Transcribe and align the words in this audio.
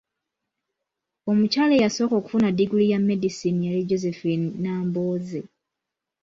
Omukyaala 1.31 1.73
eyasooka 1.77 2.13
okufuna 2.17 2.47
diguli 2.57 2.85
ya 2.91 2.99
medicine 3.09 3.59
yali 3.67 3.81
Josephine 3.89 4.45
Nambooze. 4.61 5.39